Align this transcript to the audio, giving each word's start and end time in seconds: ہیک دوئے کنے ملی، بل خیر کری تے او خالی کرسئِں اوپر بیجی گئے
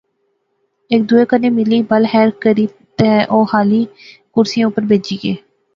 ہیک 0.91 1.01
دوئے 1.09 1.25
کنے 1.29 1.49
ملی، 1.57 1.79
بل 1.89 2.03
خیر 2.11 2.29
کری 2.41 2.65
تے 2.97 3.09
او 3.31 3.37
خالی 3.51 3.81
کرسئِں 4.33 4.63
اوپر 4.65 4.83
بیجی 4.89 5.15
گئے 5.23 5.35